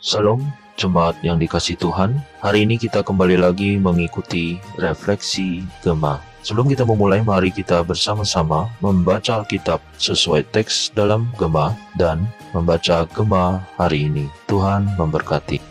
Salam 0.00 0.40
jemaat 0.80 1.12
yang 1.20 1.36
dikasih 1.36 1.76
Tuhan. 1.76 2.16
Hari 2.40 2.64
ini 2.64 2.80
kita 2.80 3.04
kembali 3.04 3.36
lagi 3.36 3.76
mengikuti 3.76 4.56
refleksi 4.80 5.60
Gema. 5.84 6.24
Sebelum 6.40 6.72
kita 6.72 6.88
memulai, 6.88 7.20
mari 7.20 7.52
kita 7.52 7.84
bersama-sama 7.84 8.72
membaca 8.80 9.44
Alkitab 9.44 9.76
sesuai 10.00 10.48
teks 10.56 10.88
dalam 10.96 11.28
Gema 11.36 11.76
dan 12.00 12.24
membaca 12.56 13.04
Gema 13.12 13.60
hari 13.76 14.08
ini. 14.08 14.24
Tuhan 14.48 14.88
memberkati. 14.96 15.69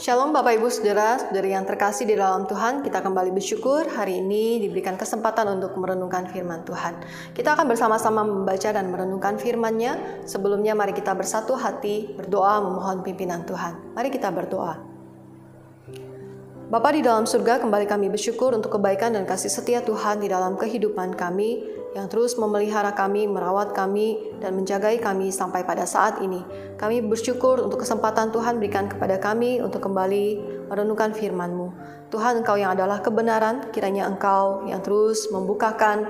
Shalom 0.00 0.32
Bapak 0.32 0.56
Ibu 0.56 0.72
Saudara, 0.72 1.28
dari 1.28 1.52
yang 1.52 1.68
terkasih 1.68 2.08
di 2.08 2.16
dalam 2.16 2.48
Tuhan, 2.48 2.80
kita 2.80 3.04
kembali 3.04 3.36
bersyukur 3.36 3.84
hari 3.84 4.24
ini 4.24 4.56
diberikan 4.56 4.96
kesempatan 4.96 5.60
untuk 5.60 5.76
merenungkan 5.76 6.24
firman 6.24 6.64
Tuhan. 6.64 7.04
Kita 7.36 7.52
akan 7.52 7.68
bersama-sama 7.68 8.24
membaca 8.24 8.72
dan 8.72 8.88
merenungkan 8.88 9.36
firman-Nya. 9.36 10.24
Sebelumnya 10.24 10.72
mari 10.72 10.96
kita 10.96 11.12
bersatu 11.12 11.52
hati 11.52 12.16
berdoa 12.16 12.64
memohon 12.64 13.04
pimpinan 13.04 13.44
Tuhan. 13.44 13.92
Mari 13.92 14.08
kita 14.08 14.32
berdoa. 14.32 14.89
Bapa 16.70 16.94
di 16.94 17.02
dalam 17.02 17.26
surga, 17.26 17.58
kembali 17.66 17.82
kami 17.82 18.14
bersyukur 18.14 18.54
untuk 18.54 18.78
kebaikan 18.78 19.18
dan 19.18 19.26
kasih 19.26 19.50
setia 19.50 19.82
Tuhan 19.82 20.22
di 20.22 20.30
dalam 20.30 20.54
kehidupan 20.54 21.18
kami 21.18 21.66
yang 21.98 22.06
terus 22.06 22.38
memelihara 22.38 22.94
kami, 22.94 23.26
merawat 23.26 23.74
kami, 23.74 24.38
dan 24.38 24.54
menjagai 24.54 25.02
kami 25.02 25.34
sampai 25.34 25.66
pada 25.66 25.82
saat 25.82 26.22
ini. 26.22 26.38
Kami 26.78 27.02
bersyukur 27.02 27.58
untuk 27.58 27.82
kesempatan 27.82 28.30
Tuhan 28.30 28.62
berikan 28.62 28.86
kepada 28.86 29.18
kami 29.18 29.58
untuk 29.58 29.82
kembali 29.82 30.26
merenungkan 30.70 31.10
firman-Mu. 31.10 31.74
Tuhan, 32.06 32.46
Engkau 32.46 32.54
yang 32.54 32.78
adalah 32.78 33.02
kebenaran, 33.02 33.74
kiranya 33.74 34.06
Engkau 34.06 34.62
yang 34.70 34.78
terus 34.78 35.26
membukakan 35.34 36.06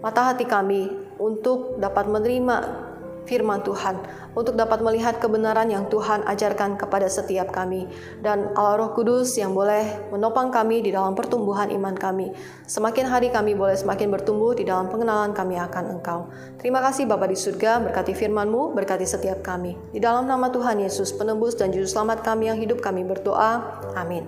mata 0.00 0.32
hati 0.32 0.48
kami 0.48 0.88
untuk 1.20 1.76
dapat 1.76 2.08
menerima 2.08 2.88
firman 3.26 3.64
Tuhan, 3.66 3.98
untuk 4.32 4.54
dapat 4.54 4.84
melihat 4.84 5.18
kebenaran 5.18 5.68
yang 5.68 5.88
Tuhan 5.90 6.22
ajarkan 6.24 6.78
kepada 6.78 7.10
setiap 7.10 7.50
kami, 7.50 7.90
dan 8.22 8.52
Allah 8.54 8.80
Roh 8.80 8.90
Kudus 8.94 9.34
yang 9.36 9.56
boleh 9.56 10.12
menopang 10.14 10.52
kami 10.54 10.84
di 10.84 10.94
dalam 10.94 11.16
pertumbuhan 11.18 11.68
iman 11.74 11.96
kami. 11.96 12.30
Semakin 12.68 13.10
hari 13.10 13.28
kami 13.34 13.58
boleh 13.58 13.74
semakin 13.74 14.08
bertumbuh 14.12 14.54
di 14.54 14.62
dalam 14.64 14.86
pengenalan 14.86 15.34
kami 15.34 15.58
akan 15.58 15.98
Engkau. 15.98 16.30
Terima 16.60 16.78
kasih 16.84 17.10
Bapa 17.10 17.26
di 17.26 17.36
surga, 17.36 17.82
berkati 17.82 18.14
firman-Mu, 18.14 18.72
berkati 18.76 19.08
setiap 19.08 19.42
kami. 19.42 19.74
Di 19.90 19.98
dalam 19.98 20.28
nama 20.30 20.52
Tuhan 20.52 20.78
Yesus, 20.78 21.10
penebus 21.16 21.58
dan 21.58 21.74
juru 21.74 21.88
selamat 21.88 22.22
kami 22.22 22.52
yang 22.52 22.58
hidup 22.60 22.78
kami 22.78 23.02
berdoa. 23.02 23.82
Amin. 23.98 24.26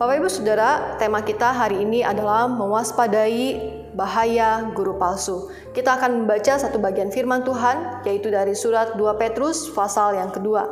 Bapak 0.00 0.16
Ibu 0.16 0.32
Saudara, 0.32 0.96
tema 0.96 1.20
kita 1.20 1.52
hari 1.52 1.84
ini 1.84 2.00
adalah 2.00 2.48
mewaspadai 2.48 3.79
bahaya 3.94 4.70
guru 4.74 4.96
palsu. 4.96 5.50
Kita 5.74 5.98
akan 5.98 6.24
membaca 6.24 6.58
satu 6.58 6.78
bagian 6.78 7.10
firman 7.10 7.42
Tuhan, 7.42 8.02
yaitu 8.06 8.30
dari 8.30 8.54
surat 8.54 8.94
2 8.94 9.20
Petrus 9.20 9.70
pasal 9.70 10.18
yang 10.18 10.30
kedua. 10.30 10.66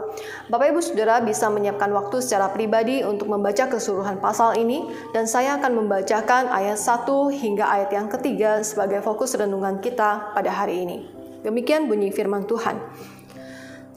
Bapak 0.50 0.74
Ibu 0.74 0.80
Saudara 0.82 1.18
bisa 1.22 1.50
menyiapkan 1.50 1.90
waktu 1.90 2.22
secara 2.22 2.50
pribadi 2.50 3.02
untuk 3.02 3.30
membaca 3.30 3.66
keseluruhan 3.66 4.22
pasal 4.22 4.54
ini, 4.54 4.90
dan 5.10 5.26
saya 5.26 5.58
akan 5.58 5.84
membacakan 5.84 6.50
ayat 6.50 6.78
1 6.78 7.06
hingga 7.34 7.64
ayat 7.66 7.90
yang 7.94 8.06
ketiga 8.10 8.62
sebagai 8.62 9.02
fokus 9.02 9.34
renungan 9.34 9.82
kita 9.82 10.34
pada 10.34 10.50
hari 10.50 10.86
ini. 10.86 10.98
Demikian 11.42 11.86
bunyi 11.86 12.10
firman 12.10 12.46
Tuhan. 12.50 12.78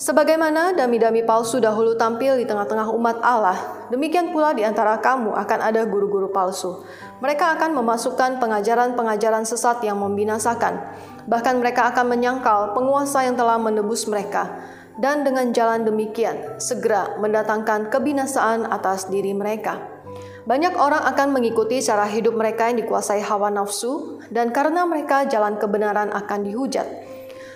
Sebagaimana 0.01 0.73
dami-dami 0.73 1.21
palsu 1.21 1.61
dahulu 1.61 1.93
tampil 1.93 2.41
di 2.41 2.49
tengah-tengah 2.49 2.89
umat 2.89 3.21
Allah, 3.21 3.85
demikian 3.93 4.33
pula 4.33 4.49
di 4.49 4.65
antara 4.65 4.97
kamu 4.97 5.29
akan 5.29 5.59
ada 5.61 5.85
guru-guru 5.85 6.33
palsu. 6.33 6.81
Mereka 7.21 7.53
akan 7.53 7.77
memasukkan 7.77 8.41
pengajaran-pengajaran 8.41 9.45
sesat 9.45 9.77
yang 9.85 10.01
membinasakan. 10.01 10.81
Bahkan 11.29 11.61
mereka 11.61 11.93
akan 11.93 12.17
menyangkal 12.17 12.73
penguasa 12.73 13.29
yang 13.29 13.37
telah 13.37 13.61
menebus 13.61 14.09
mereka. 14.09 14.49
Dan 14.97 15.21
dengan 15.21 15.53
jalan 15.53 15.85
demikian, 15.85 16.57
segera 16.57 17.21
mendatangkan 17.21 17.93
kebinasaan 17.93 18.73
atas 18.73 19.05
diri 19.05 19.37
mereka. 19.37 19.85
Banyak 20.49 20.81
orang 20.81 21.05
akan 21.13 21.29
mengikuti 21.29 21.77
cara 21.77 22.09
hidup 22.09 22.33
mereka 22.33 22.73
yang 22.73 22.81
dikuasai 22.81 23.21
hawa 23.21 23.53
nafsu, 23.53 24.17
dan 24.33 24.49
karena 24.49 24.81
mereka 24.89 25.29
jalan 25.29 25.61
kebenaran 25.61 26.09
akan 26.09 26.41
dihujat. 26.41 26.89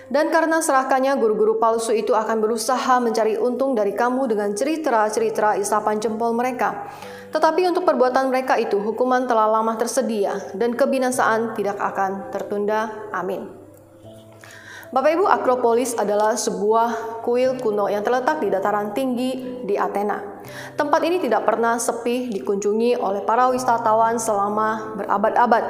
Dan 0.06 0.30
karena 0.30 0.62
serahkannya 0.62 1.18
guru-guru 1.18 1.58
palsu 1.58 1.90
itu 1.90 2.14
akan 2.14 2.38
berusaha 2.38 3.02
mencari 3.02 3.34
untung 3.34 3.74
dari 3.74 3.90
kamu 3.90 4.30
dengan 4.30 4.54
cerita-cerita 4.54 5.58
isapan 5.58 5.98
jempol 5.98 6.30
mereka. 6.30 6.86
Tetapi 7.34 7.66
untuk 7.66 7.82
perbuatan 7.82 8.30
mereka 8.30 8.54
itu 8.54 8.78
hukuman 8.78 9.26
telah 9.26 9.50
lama 9.50 9.74
tersedia 9.74 10.38
dan 10.54 10.78
kebinasaan 10.78 11.58
tidak 11.58 11.74
akan 11.82 12.30
tertunda. 12.30 13.10
Amin. 13.10 13.50
Bapak 14.94 15.18
Ibu, 15.18 15.26
Akropolis 15.26 15.98
adalah 15.98 16.38
sebuah 16.38 17.20
kuil 17.26 17.58
kuno 17.58 17.90
yang 17.90 18.06
terletak 18.06 18.38
di 18.38 18.48
dataran 18.48 18.94
tinggi 18.94 19.58
di 19.66 19.74
Athena. 19.74 20.35
Tempat 20.76 21.00
ini 21.06 21.18
tidak 21.22 21.48
pernah 21.48 21.80
sepi 21.80 22.30
dikunjungi 22.30 23.00
oleh 23.00 23.22
para 23.24 23.50
wisatawan 23.50 24.20
selama 24.20 24.96
berabad-abad. 24.98 25.64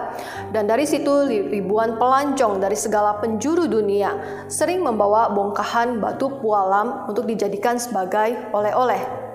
Dan 0.52 0.68
dari 0.68 0.84
situ 0.84 1.26
ribuan 1.26 1.96
pelancong 1.96 2.58
dari 2.60 2.74
segala 2.74 3.16
penjuru 3.18 3.70
dunia 3.70 4.44
sering 4.50 4.82
membawa 4.84 5.32
bongkahan 5.32 5.98
batu 6.00 6.28
pualam 6.42 7.08
untuk 7.08 7.24
dijadikan 7.24 7.80
sebagai 7.80 8.50
oleh-oleh. 8.52 9.26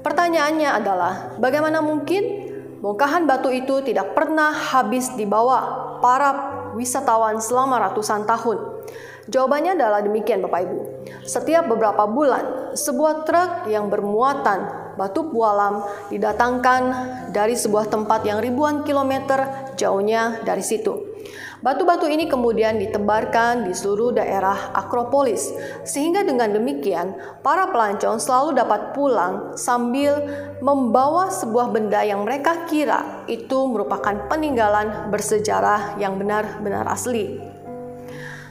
Pertanyaannya 0.00 0.70
adalah, 0.80 1.36
bagaimana 1.36 1.84
mungkin 1.84 2.48
bongkahan 2.80 3.28
batu 3.28 3.52
itu 3.52 3.84
tidak 3.84 4.16
pernah 4.16 4.48
habis 4.48 5.12
dibawa 5.12 5.92
para 6.00 6.30
wisatawan 6.72 7.36
selama 7.36 7.76
ratusan 7.90 8.24
tahun? 8.24 8.80
Jawabannya 9.28 9.76
adalah 9.78 10.00
demikian 10.02 10.42
Bapak 10.42 10.60
Ibu. 10.66 10.78
Setiap 11.22 11.68
beberapa 11.70 12.02
bulan, 12.08 12.59
sebuah 12.74 13.26
truk 13.26 13.50
yang 13.70 13.88
bermuatan 13.88 14.94
batu 14.98 15.32
pualam 15.32 15.86
didatangkan 16.12 16.82
dari 17.32 17.56
sebuah 17.56 17.88
tempat 17.88 18.26
yang 18.26 18.38
ribuan 18.42 18.84
kilometer 18.84 19.72
jauhnya 19.80 20.44
dari 20.44 20.60
situ. 20.60 21.10
Batu-batu 21.60 22.08
ini 22.08 22.24
kemudian 22.24 22.80
ditebarkan 22.80 23.68
di 23.68 23.76
seluruh 23.76 24.16
daerah 24.16 24.72
Akropolis, 24.72 25.52
sehingga 25.84 26.24
dengan 26.24 26.56
demikian 26.56 27.12
para 27.44 27.68
pelancong 27.68 28.16
selalu 28.16 28.56
dapat 28.56 28.96
pulang 28.96 29.60
sambil 29.60 30.24
membawa 30.64 31.28
sebuah 31.28 31.68
benda 31.68 32.00
yang 32.00 32.24
mereka 32.24 32.64
kira 32.64 33.28
itu 33.28 33.68
merupakan 33.68 34.24
peninggalan 34.32 35.12
bersejarah 35.12 36.00
yang 36.00 36.16
benar-benar 36.16 36.88
asli. 36.88 37.36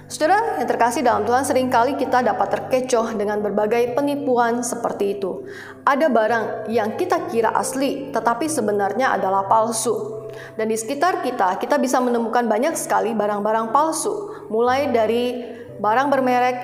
Saudara 0.09 0.57
yang 0.57 0.65
terkasih 0.65 1.05
dalam 1.05 1.21
Tuhan, 1.21 1.45
sering 1.45 1.69
kali 1.69 1.93
kita 1.93 2.25
dapat 2.25 2.49
terkecoh 2.49 3.13
dengan 3.13 3.45
berbagai 3.45 3.93
penipuan 3.93 4.65
seperti 4.65 5.21
itu. 5.21 5.45
Ada 5.85 6.09
barang 6.09 6.65
yang 6.65 6.97
kita 6.97 7.29
kira 7.29 7.53
asli, 7.53 8.09
tetapi 8.09 8.49
sebenarnya 8.49 9.13
adalah 9.13 9.45
palsu. 9.45 10.25
Dan 10.57 10.73
di 10.73 10.77
sekitar 10.81 11.21
kita, 11.21 11.61
kita 11.61 11.77
bisa 11.77 12.01
menemukan 12.01 12.49
banyak 12.49 12.73
sekali 12.73 13.13
barang-barang 13.13 13.69
palsu, 13.69 14.49
mulai 14.49 14.89
dari 14.89 15.45
barang 15.77 16.07
bermerek 16.09 16.57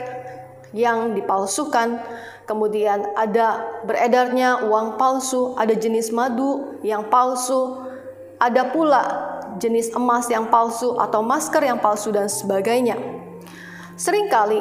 yang 0.73 1.13
dipalsukan, 1.13 2.01
kemudian 2.49 3.13
ada 3.13 3.61
beredarnya 3.85 4.65
uang 4.65 4.97
palsu, 4.97 5.53
ada 5.53 5.77
jenis 5.77 6.09
madu 6.09 6.81
yang 6.81 7.13
palsu, 7.13 7.77
ada 8.41 8.73
pula 8.73 9.03
jenis 9.61 9.93
emas 9.93 10.33
yang 10.33 10.49
palsu 10.49 10.97
atau 10.97 11.21
masker 11.21 11.61
yang 11.61 11.77
palsu 11.77 12.09
dan 12.09 12.25
sebagainya. 12.25 13.24
Seringkali 13.95 14.59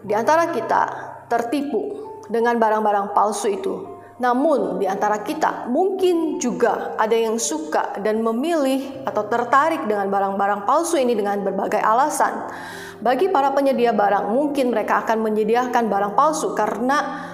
di 0.00 0.16
antara 0.16 0.48
kita 0.48 0.82
tertipu 1.28 2.02
dengan 2.32 2.56
barang-barang 2.56 3.12
palsu 3.12 3.52
itu. 3.52 3.74
Namun 4.16 4.80
di 4.80 4.86
antara 4.88 5.20
kita 5.20 5.68
mungkin 5.68 6.40
juga 6.40 6.96
ada 6.96 7.12
yang 7.12 7.36
suka 7.36 8.00
dan 8.00 8.24
memilih 8.24 9.04
atau 9.04 9.28
tertarik 9.28 9.84
dengan 9.84 10.08
barang-barang 10.08 10.64
palsu 10.64 10.96
ini 10.96 11.12
dengan 11.12 11.44
berbagai 11.44 11.84
alasan. 11.84 12.48
Bagi 13.02 13.34
para 13.34 13.50
penyedia 13.50 13.90
barang, 13.90 14.30
mungkin 14.30 14.70
mereka 14.70 15.02
akan 15.02 15.26
menyediakan 15.26 15.90
barang 15.90 16.14
palsu 16.14 16.54
karena 16.54 17.28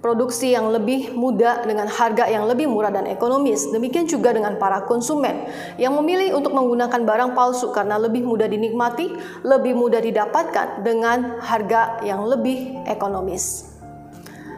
produksi 0.00 0.52
yang 0.52 0.70
lebih 0.70 1.16
mudah 1.16 1.64
dengan 1.64 1.88
harga 1.88 2.28
yang 2.28 2.46
lebih 2.46 2.68
murah 2.68 2.92
dan 2.92 3.08
ekonomis. 3.08 3.68
Demikian 3.72 4.06
juga 4.06 4.30
dengan 4.30 4.60
para 4.60 4.84
konsumen 4.84 5.48
yang 5.80 5.96
memilih 5.98 6.36
untuk 6.36 6.52
menggunakan 6.52 7.02
barang 7.02 7.32
palsu 7.32 7.72
karena 7.72 7.96
lebih 7.98 8.22
mudah 8.22 8.46
dinikmati, 8.46 9.12
lebih 9.42 9.74
mudah 9.74 9.98
didapatkan 9.98 10.84
dengan 10.84 11.40
harga 11.42 12.00
yang 12.04 12.22
lebih 12.28 12.86
ekonomis. 12.86 13.72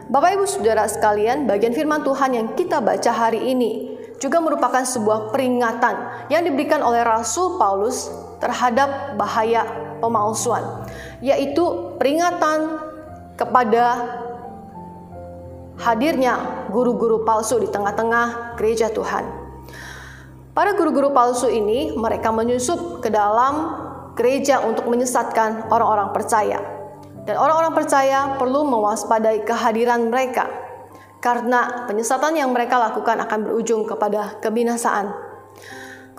Bapak 0.09 0.41
Ibu 0.41 0.45
Saudara 0.49 0.89
sekalian, 0.89 1.45
bagian 1.45 1.69
firman 1.69 2.01
Tuhan 2.01 2.33
yang 2.33 2.47
kita 2.57 2.81
baca 2.81 3.13
hari 3.13 3.53
ini 3.53 3.93
juga 4.17 4.41
merupakan 4.43 4.83
sebuah 4.83 5.31
peringatan 5.31 6.27
yang 6.33 6.43
diberikan 6.43 6.83
oleh 6.83 7.05
Rasul 7.05 7.61
Paulus 7.61 8.09
terhadap 8.41 9.15
bahaya 9.15 9.63
pemalsuan, 10.03 10.83
yaitu 11.23 11.93
peringatan 12.01 12.81
kepada 13.39 13.83
hadirnya 15.79 16.67
guru-guru 16.67 17.23
palsu 17.23 17.57
di 17.57 17.71
tengah-tengah 17.71 18.59
gereja 18.59 18.91
Tuhan. 18.91 19.23
Para 20.51 20.75
guru-guru 20.75 21.15
palsu 21.15 21.47
ini 21.47 21.95
mereka 21.95 22.35
menyusup 22.35 22.99
ke 22.99 23.07
dalam 23.07 23.79
gereja 24.19 24.59
untuk 24.59 24.91
menyesatkan 24.91 25.71
orang-orang 25.71 26.11
percaya. 26.11 26.59
Dan 27.23 27.39
orang-orang 27.39 27.71
percaya 27.71 28.35
perlu 28.35 28.67
mewaspadai 28.67 29.47
kehadiran 29.47 30.11
mereka 30.11 30.49
karena 31.23 31.87
penyesatan 31.87 32.35
yang 32.35 32.51
mereka 32.51 32.79
lakukan 32.79 33.23
akan 33.23 33.39
berujung 33.47 33.87
kepada 33.87 34.39
kebinasaan. 34.43 35.28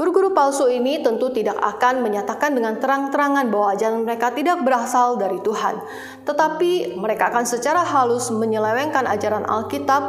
Guru-guru 0.01 0.33
palsu 0.33 0.65
ini 0.73 1.05
tentu 1.05 1.29
tidak 1.29 1.61
akan 1.61 2.01
menyatakan 2.01 2.57
dengan 2.57 2.81
terang-terangan 2.81 3.53
bahwa 3.53 3.77
ajaran 3.77 4.01
mereka 4.01 4.33
tidak 4.33 4.65
berasal 4.65 5.21
dari 5.21 5.37
Tuhan, 5.45 5.77
tetapi 6.25 6.97
mereka 6.97 7.29
akan 7.29 7.45
secara 7.45 7.85
halus 7.85 8.33
menyelewengkan 8.33 9.05
ajaran 9.05 9.45
Alkitab 9.45 10.01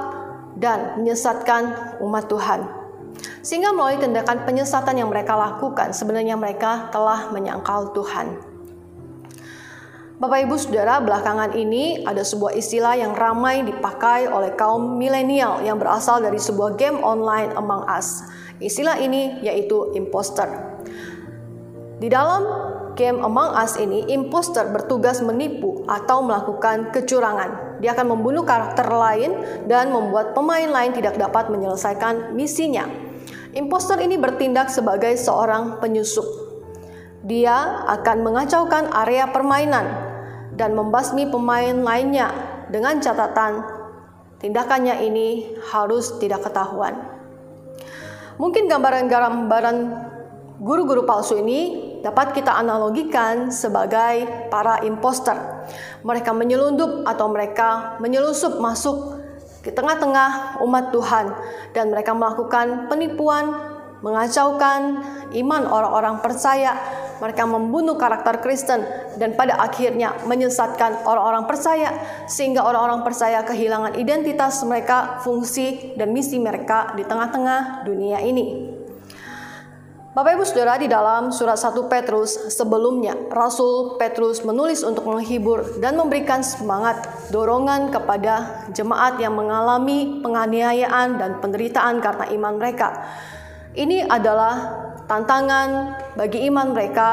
dan 0.55 0.95
menyesatkan 0.95 1.99
umat 1.99 2.23
Tuhan. 2.31 2.71
Sehingga 3.43 3.75
melalui 3.75 3.99
tindakan 3.99 4.47
penyesatan 4.47 4.95
yang 4.95 5.11
mereka 5.11 5.35
lakukan, 5.35 5.91
sebenarnya 5.91 6.39
mereka 6.39 6.87
telah 6.95 7.27
menyangkal 7.35 7.91
Tuhan. 7.91 8.39
Bapak 10.23 10.39
Ibu 10.47 10.55
Saudara, 10.55 11.03
belakangan 11.03 11.51
ini 11.51 12.07
ada 12.07 12.23
sebuah 12.23 12.55
istilah 12.55 12.95
yang 12.95 13.11
ramai 13.11 13.67
dipakai 13.67 14.31
oleh 14.31 14.55
kaum 14.55 14.95
milenial 14.95 15.59
yang 15.67 15.75
berasal 15.75 16.23
dari 16.23 16.39
sebuah 16.39 16.79
game 16.79 17.03
online 17.03 17.51
Among 17.59 17.83
Us. 17.91 18.39
Istilah 18.61 19.01
ini 19.01 19.41
yaitu 19.41 19.89
imposter. 19.97 20.45
Di 21.97 22.09
dalam 22.09 22.45
game 22.93 23.21
Among 23.21 23.57
Us 23.57 23.77
ini, 23.77 24.05
imposter 24.13 24.69
bertugas 24.69 25.21
menipu 25.21 25.81
atau 25.89 26.21
melakukan 26.21 26.93
kecurangan. 26.93 27.81
Dia 27.81 27.97
akan 27.97 28.13
membunuh 28.13 28.45
karakter 28.45 28.85
lain 28.85 29.41
dan 29.65 29.89
membuat 29.89 30.37
pemain 30.37 30.69
lain 30.69 30.93
tidak 30.93 31.17
dapat 31.17 31.49
menyelesaikan 31.49 32.37
misinya. 32.37 32.85
Imposter 33.57 33.97
ini 33.99 34.15
bertindak 34.15 34.69
sebagai 34.69 35.17
seorang 35.17 35.81
penyusup. 35.81 36.25
Dia 37.25 37.85
akan 37.85 38.25
mengacaukan 38.25 38.89
area 39.05 39.29
permainan 39.29 39.85
dan 40.57 40.73
membasmi 40.73 41.29
pemain 41.29 41.75
lainnya 41.81 42.33
dengan 42.69 42.97
catatan 42.97 43.61
tindakannya 44.41 45.05
ini 45.05 45.53
harus 45.69 46.17
tidak 46.17 46.49
ketahuan. 46.49 47.20
Mungkin 48.41 48.65
gambaran-gambaran 48.65 49.77
guru-guru 50.57 51.05
palsu 51.05 51.37
ini 51.37 51.93
dapat 52.01 52.33
kita 52.33 52.57
analogikan 52.57 53.53
sebagai 53.53 54.49
para 54.49 54.81
imposter. 54.81 55.37
Mereka 56.01 56.33
menyelundup 56.33 57.05
atau 57.05 57.29
mereka 57.29 58.01
menyelusup 58.01 58.57
masuk 58.57 59.21
ke 59.61 59.69
tengah-tengah 59.69 60.57
umat 60.65 60.89
Tuhan 60.89 61.37
dan 61.77 61.93
mereka 61.93 62.17
melakukan 62.17 62.89
penipuan, 62.89 63.77
mengacaukan 64.01 64.81
iman 65.31 65.63
orang-orang 65.69 66.19
percaya 66.19 66.77
mereka 67.21 67.45
membunuh 67.45 68.01
karakter 68.01 68.41
Kristen 68.41 68.81
dan 69.21 69.37
pada 69.37 69.61
akhirnya 69.61 70.17
menyesatkan 70.25 71.05
orang-orang 71.05 71.45
percaya 71.45 71.93
sehingga 72.25 72.65
orang-orang 72.65 73.05
percaya 73.05 73.45
kehilangan 73.45 73.93
identitas 73.93 74.65
mereka, 74.65 75.21
fungsi 75.21 75.93
dan 75.93 76.09
misi 76.17 76.41
mereka 76.41 76.97
di 76.97 77.05
tengah-tengah 77.05 77.85
dunia 77.85 78.17
ini. 78.25 78.73
Bapak 80.11 80.35
Ibu 80.35 80.43
Saudara 80.43 80.75
di 80.75 80.91
dalam 80.91 81.31
surat 81.31 81.55
1 81.55 81.87
Petrus 81.87 82.51
sebelumnya 82.51 83.15
Rasul 83.31 83.95
Petrus 83.95 84.43
menulis 84.43 84.83
untuk 84.83 85.07
menghibur 85.07 85.79
dan 85.79 85.95
memberikan 85.95 86.43
semangat 86.43 87.07
dorongan 87.31 87.95
kepada 87.95 88.67
jemaat 88.75 89.15
yang 89.23 89.39
mengalami 89.39 90.19
penganiayaan 90.19 91.15
dan 91.15 91.39
penderitaan 91.39 92.03
karena 92.03 92.27
iman 92.27 92.59
mereka. 92.59 93.07
Ini 93.71 94.03
adalah 94.03 94.55
tantangan 95.07 95.95
bagi 96.19 96.43
iman 96.51 96.75
mereka 96.75 97.09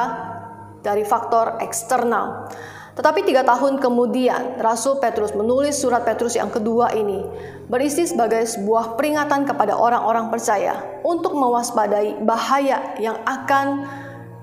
dari 0.82 1.06
faktor 1.06 1.62
eksternal. 1.62 2.50
Tetapi 2.98 3.22
tiga 3.22 3.46
tahun 3.46 3.78
kemudian, 3.78 4.58
Rasul 4.58 4.98
Petrus 4.98 5.30
menulis 5.38 5.78
surat 5.78 6.02
Petrus 6.02 6.34
yang 6.34 6.50
kedua 6.50 6.90
ini, 6.98 7.22
berisi 7.70 8.10
sebagai 8.10 8.42
sebuah 8.42 8.98
peringatan 8.98 9.46
kepada 9.46 9.78
orang-orang 9.78 10.34
percaya 10.34 10.82
untuk 11.06 11.38
mewaspadai 11.38 12.18
bahaya 12.26 12.98
yang 12.98 13.22
akan 13.22 13.86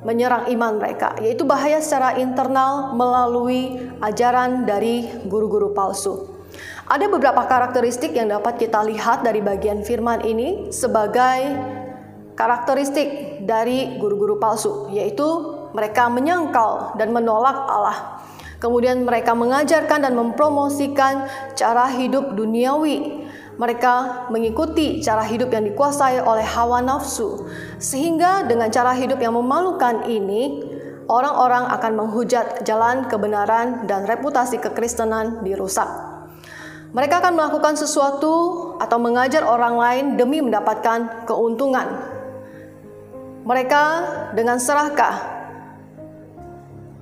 menyerang 0.08 0.48
iman 0.56 0.80
mereka, 0.80 1.20
yaitu 1.20 1.44
bahaya 1.44 1.84
secara 1.84 2.16
internal 2.16 2.96
melalui 2.96 3.92
ajaran 4.00 4.64
dari 4.64 5.04
guru-guru 5.28 5.76
palsu. 5.76 6.32
Ada 6.88 7.12
beberapa 7.12 7.44
karakteristik 7.44 8.16
yang 8.16 8.32
dapat 8.32 8.56
kita 8.56 8.88
lihat 8.88 9.28
dari 9.28 9.44
bagian 9.44 9.84
firman 9.84 10.24
ini 10.24 10.72
sebagai 10.72 11.60
karakteristik 12.36 13.42
dari 13.48 13.96
guru-guru 13.98 14.38
palsu, 14.38 14.92
yaitu 14.92 15.26
mereka 15.72 16.12
menyangkal 16.12 16.96
dan 17.00 17.16
menolak 17.16 17.56
Allah. 17.68 18.20
Kemudian 18.60 19.04
mereka 19.04 19.36
mengajarkan 19.36 20.08
dan 20.08 20.14
mempromosikan 20.16 21.28
cara 21.56 21.92
hidup 21.92 22.36
duniawi. 22.36 23.28
Mereka 23.56 24.28
mengikuti 24.36 25.00
cara 25.00 25.24
hidup 25.24 25.48
yang 25.48 25.64
dikuasai 25.64 26.20
oleh 26.20 26.44
hawa 26.44 26.84
nafsu, 26.84 27.48
sehingga 27.80 28.44
dengan 28.44 28.68
cara 28.68 28.92
hidup 28.92 29.16
yang 29.24 29.32
memalukan 29.32 30.04
ini, 30.12 30.60
orang-orang 31.08 31.72
akan 31.72 31.92
menghujat 31.96 32.68
jalan 32.68 33.08
kebenaran 33.08 33.88
dan 33.88 34.04
reputasi 34.04 34.60
kekristenan 34.60 35.40
dirusak. 35.48 35.88
Mereka 36.92 37.24
akan 37.24 37.36
melakukan 37.36 37.80
sesuatu 37.80 38.36
atau 38.80 38.98
mengajar 39.00 39.48
orang 39.48 39.76
lain 39.80 40.06
demi 40.20 40.44
mendapatkan 40.44 41.28
keuntungan 41.28 42.15
mereka 43.46 43.84
dengan 44.34 44.58
serakah 44.58 45.38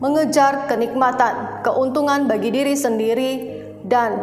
mengejar 0.04 0.68
kenikmatan, 0.68 1.64
keuntungan 1.64 2.28
bagi 2.28 2.52
diri 2.52 2.76
sendiri, 2.76 3.32
dan 3.88 4.20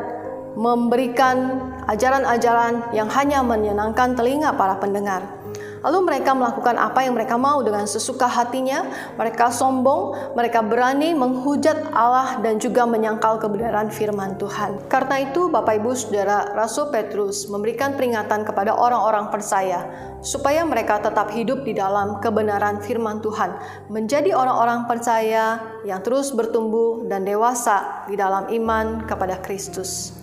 memberikan 0.53 1.57
ajaran-ajaran 1.89 2.93
yang 2.93 3.09
hanya 3.09 3.41
menyenangkan 3.41 4.13
telinga 4.13 4.53
para 4.53 4.77
pendengar. 4.77 5.40
Lalu 5.81 5.99
mereka 6.05 6.37
melakukan 6.37 6.77
apa 6.77 7.05
yang 7.05 7.17
mereka 7.17 7.41
mau 7.41 7.65
dengan 7.65 7.89
sesuka 7.89 8.29
hatinya. 8.29 8.85
Mereka 9.17 9.49
sombong, 9.49 10.35
mereka 10.37 10.61
berani 10.61 11.17
menghujat 11.17 11.93
Allah 11.97 12.37
dan 12.45 12.61
juga 12.61 12.85
menyangkal 12.85 13.41
kebenaran 13.41 13.89
firman 13.89 14.37
Tuhan. 14.37 14.77
Karena 14.93 15.25
itu 15.25 15.49
Bapak 15.49 15.81
Ibu 15.81 15.91
Saudara 15.97 16.53
Rasul 16.53 16.93
Petrus 16.93 17.49
memberikan 17.49 17.97
peringatan 17.97 18.45
kepada 18.45 18.77
orang-orang 18.77 19.33
percaya 19.33 19.89
supaya 20.21 20.69
mereka 20.69 21.01
tetap 21.01 21.33
hidup 21.33 21.65
di 21.65 21.73
dalam 21.73 22.21
kebenaran 22.21 22.85
firman 22.85 23.25
Tuhan, 23.25 23.57
menjadi 23.89 24.37
orang-orang 24.37 24.85
percaya 24.85 25.57
yang 25.89 26.05
terus 26.05 26.29
bertumbuh 26.37 27.09
dan 27.09 27.25
dewasa 27.25 28.05
di 28.05 28.21
dalam 28.21 28.53
iman 28.53 29.09
kepada 29.09 29.41
Kristus. 29.41 30.20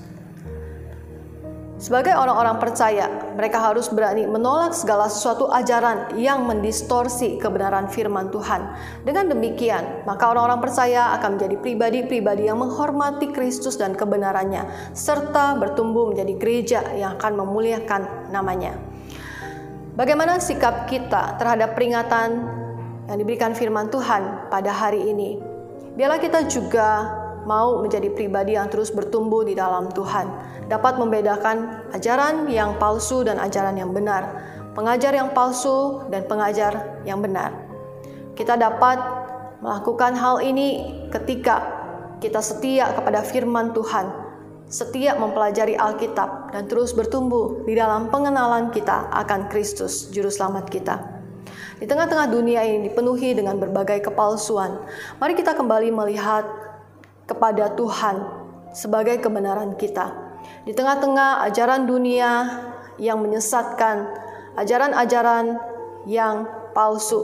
Sebagai 1.77 2.17
orang-orang 2.17 2.57
percaya, 2.57 3.05
mereka 3.37 3.61
harus 3.61 3.85
berani 3.93 4.25
menolak 4.25 4.73
segala 4.73 5.05
sesuatu 5.05 5.45
ajaran 5.53 6.17
yang 6.17 6.49
mendistorsi 6.49 7.37
kebenaran 7.37 7.85
firman 7.85 8.33
Tuhan. 8.33 8.73
Dengan 9.05 9.29
demikian, 9.29 10.01
maka 10.09 10.25
orang-orang 10.33 10.57
percaya 10.57 11.13
akan 11.21 11.37
menjadi 11.37 11.55
pribadi-pribadi 11.61 12.49
yang 12.49 12.57
menghormati 12.57 13.29
Kristus 13.29 13.77
dan 13.77 13.93
kebenarannya, 13.93 14.65
serta 14.97 15.53
bertumbuh 15.61 16.09
menjadi 16.09 16.33
gereja 16.41 16.79
yang 16.97 17.21
akan 17.21 17.45
memuliakan 17.45 18.33
namanya. 18.33 18.73
Bagaimana 19.93 20.41
sikap 20.41 20.89
kita 20.89 21.37
terhadap 21.37 21.77
peringatan 21.77 22.41
yang 23.05 23.17
diberikan 23.21 23.53
firman 23.53 23.93
Tuhan 23.93 24.49
pada 24.49 24.73
hari 24.73 25.13
ini? 25.13 25.37
Biarlah 25.93 26.17
kita 26.17 26.41
juga 26.49 27.05
mau 27.47 27.79
menjadi 27.79 28.11
pribadi 28.11 28.59
yang 28.59 28.67
terus 28.67 28.91
bertumbuh 28.91 29.47
di 29.47 29.55
dalam 29.55 29.87
Tuhan 29.95 30.27
dapat 30.67 30.99
membedakan 30.99 31.87
ajaran 31.95 32.45
yang 32.51 32.75
palsu 32.75 33.23
dan 33.23 33.39
ajaran 33.39 33.79
yang 33.79 33.95
benar, 33.95 34.27
pengajar 34.75 35.15
yang 35.15 35.31
palsu 35.31 36.03
dan 36.11 36.27
pengajar 36.27 37.01
yang 37.07 37.23
benar. 37.23 37.55
Kita 38.35 38.59
dapat 38.59 38.99
melakukan 39.63 40.13
hal 40.13 40.43
ini 40.43 41.01
ketika 41.09 41.63
kita 42.19 42.43
setia 42.43 42.91
kepada 42.93 43.23
firman 43.23 43.71
Tuhan, 43.71 44.11
setia 44.67 45.15
mempelajari 45.15 45.79
Alkitab, 45.79 46.51
dan 46.51 46.67
terus 46.67 46.91
bertumbuh 46.91 47.63
di 47.63 47.73
dalam 47.73 48.11
pengenalan 48.11 48.69
kita 48.69 49.09
akan 49.15 49.47
Kristus, 49.47 50.11
Juru 50.11 50.27
Selamat 50.27 50.67
kita. 50.67 51.17
Di 51.77 51.85
tengah-tengah 51.85 52.27
dunia 52.33 52.65
ini 52.65 52.89
dipenuhi 52.89 53.37
dengan 53.37 53.61
berbagai 53.61 54.01
kepalsuan, 54.09 54.81
mari 55.21 55.37
kita 55.37 55.53
kembali 55.53 55.93
melihat 55.93 56.45
kepada 57.27 57.75
Tuhan 57.75 58.23
sebagai 58.71 59.19
kebenaran 59.19 59.75
kita 59.75 60.27
di 60.63 60.71
tengah-tengah 60.71 61.43
ajaran 61.47 61.83
dunia 61.83 62.31
yang 62.97 63.21
menyesatkan, 63.21 64.09
ajaran-ajaran 64.57 65.59
yang 66.07 66.47
palsu. 66.73 67.19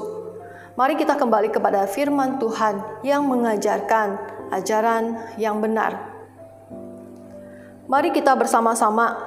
Mari 0.73 0.97
kita 0.97 1.15
kembali 1.17 1.53
kepada 1.53 1.85
firman 1.85 2.41
Tuhan 2.41 3.03
yang 3.05 3.25
mengajarkan 3.29 4.17
ajaran 4.53 5.17
yang 5.37 5.61
benar. 5.61 6.13
Mari 7.85 8.09
kita 8.09 8.33
bersama-sama 8.33 9.17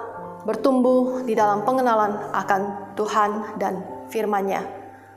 bertumbuh 0.42 1.22
di 1.22 1.34
dalam 1.34 1.62
pengenalan 1.62 2.34
akan 2.34 2.94
Tuhan 2.98 3.30
dan 3.58 3.82
firman-Nya. 4.10 4.62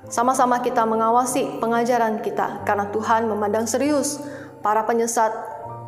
Sama-sama 0.09 0.61
kita 0.61 0.85
mengawasi 0.85 1.61
pengajaran 1.61 2.21
kita 2.21 2.65
karena 2.65 2.89
Tuhan 2.89 3.29
memandang 3.29 3.69
serius 3.69 4.21
para 4.59 4.83
penyesat 4.85 5.31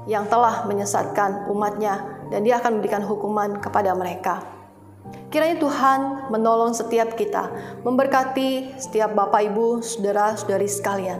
yang 0.10 0.26
telah 0.26 0.66
menyesatkan 0.66 1.46
umatnya 1.52 2.02
dan 2.34 2.42
dia 2.42 2.58
akan 2.58 2.80
memberikan 2.80 3.04
hukuman 3.06 3.60
kepada 3.62 3.94
mereka. 3.94 4.42
Kiranya 5.32 5.58
Tuhan 5.64 6.00
menolong 6.28 6.76
setiap 6.76 7.16
kita, 7.16 7.48
memberkati 7.88 8.76
setiap 8.76 9.16
Bapak 9.16 9.48
Ibu, 9.48 9.80
Saudara-saudari 9.80 10.68
sekalian. 10.68 11.20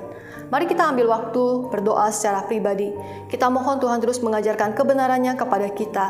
Mari 0.52 0.68
kita 0.68 0.92
ambil 0.92 1.08
waktu 1.08 1.72
berdoa 1.72 2.12
secara 2.12 2.44
pribadi. 2.44 2.92
Kita 3.32 3.48
mohon 3.48 3.80
Tuhan 3.80 4.04
terus 4.04 4.20
mengajarkan 4.20 4.76
kebenarannya 4.76 5.40
kepada 5.40 5.72
kita 5.72 6.08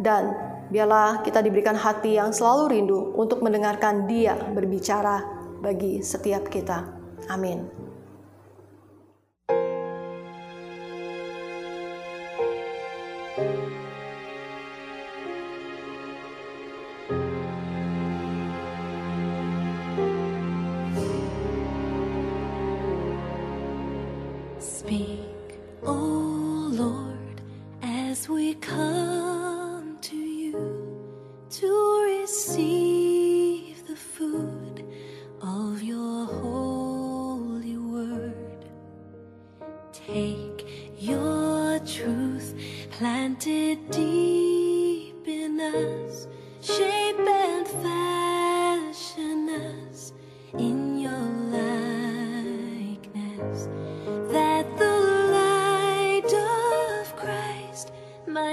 dan 0.00 0.32
biarlah 0.72 1.20
kita 1.20 1.44
diberikan 1.44 1.76
hati 1.76 2.16
yang 2.16 2.32
selalu 2.32 2.80
rindu 2.80 3.12
untuk 3.12 3.44
mendengarkan 3.44 4.08
Dia 4.08 4.40
berbicara 4.40 5.20
bagi 5.60 6.00
setiap 6.00 6.48
kita. 6.48 6.80
Amin. 7.28 7.83
to 31.60 31.83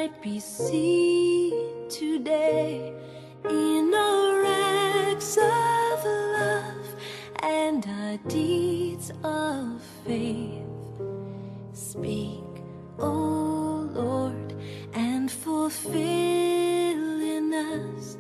might 0.02 0.20
be 0.24 0.40
seen 0.40 1.54
today 1.88 2.92
in 3.48 3.94
our 3.94 4.44
acts 4.46 5.38
of 5.38 6.04
love 6.04 6.96
and 7.44 7.86
our 7.86 8.18
deeds 8.28 9.12
of 9.24 9.80
faith. 10.04 10.66
Speak, 11.74 12.64
O 12.98 13.88
Lord, 13.94 14.56
and 14.94 15.30
fulfill 15.30 15.94
in 17.38 17.54
us 17.54 18.18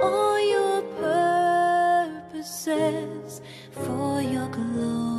all 0.00 0.40
your 0.54 0.82
purposes 2.32 3.40
for 3.70 4.20
your 4.20 4.48
glory. 4.48 5.09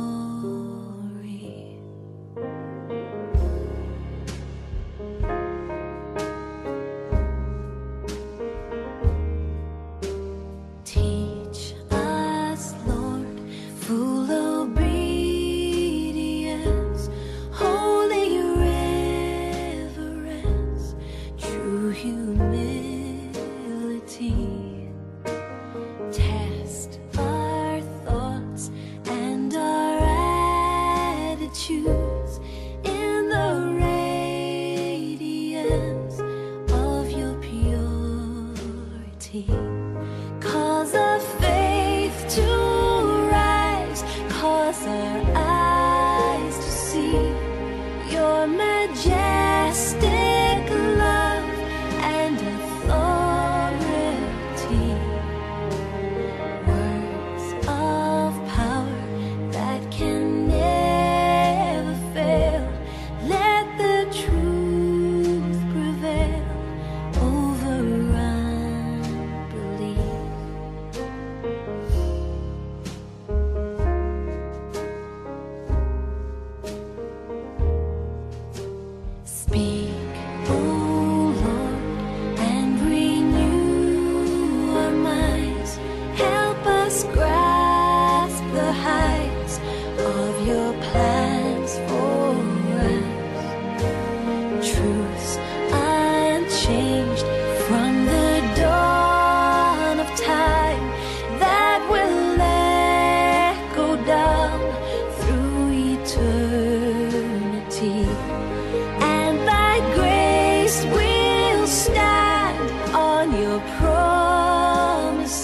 We'll 110.80 111.66
stand 111.66 112.70
on 112.94 113.38
your 113.38 113.60
promises, 113.78 115.38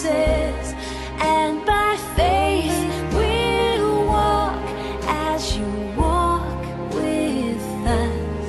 and 1.20 1.64
by 1.66 1.96
faith 2.16 2.78
we'll 3.12 4.06
walk 4.06 4.64
as 5.06 5.56
you 5.56 5.66
walk 5.96 6.64
with 6.94 7.62
us. 7.86 8.48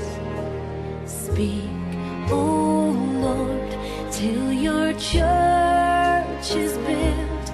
Speak, 1.06 1.70
O 2.32 2.94
Lord, 3.26 3.72
till 4.10 4.54
your 4.54 4.94
church 4.94 6.56
is 6.56 6.78
built 6.88 7.48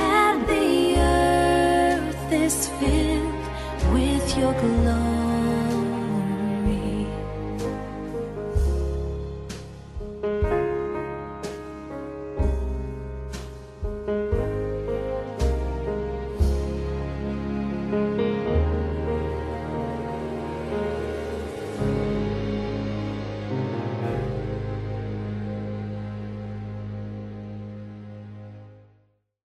and 0.00 0.44
the 0.48 0.96
earth 0.98 2.32
is 2.32 2.68
filled 2.80 3.44
with 3.94 4.36
your 4.36 4.52
glory. 4.54 5.11